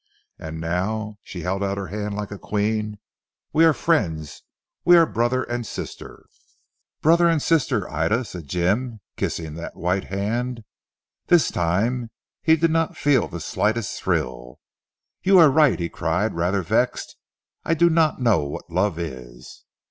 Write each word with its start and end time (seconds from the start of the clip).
And 0.39 0.59
now," 0.59 1.19
she 1.21 1.41
held 1.41 1.63
out 1.63 1.77
her 1.77 1.89
hand 1.89 2.15
like 2.15 2.31
a 2.31 2.39
queen, 2.39 2.97
"we 3.53 3.63
are 3.65 3.71
friends; 3.71 4.41
we 4.83 4.97
are 4.97 5.05
brother 5.05 5.43
and 5.43 5.63
sister." 5.63 6.25
"Brother, 7.03 7.29
and 7.29 7.39
sister 7.39 7.87
Ida," 7.87 8.25
said 8.25 8.47
Jim 8.47 9.01
kissing 9.15 9.53
that 9.53 9.75
white 9.75 10.05
hand. 10.05 10.63
This 11.27 11.51
time 11.51 12.09
he 12.41 12.55
did 12.55 12.71
not 12.71 12.97
feel 12.97 13.27
the 13.27 13.39
slightest 13.39 14.01
thrill. 14.01 14.59
"You 15.21 15.37
are 15.37 15.51
right," 15.51 15.79
he 15.79 15.87
cried 15.87 16.33
rather 16.33 16.63
vexed. 16.63 17.15
"I 17.63 17.75
do 17.75 17.87
not 17.87 18.19
know 18.19 18.43
what 18.43 18.71
love 18.71 18.97
is." 18.97 19.65